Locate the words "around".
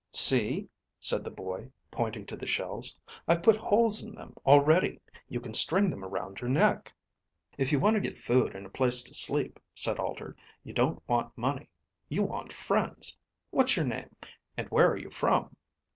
6.03-6.41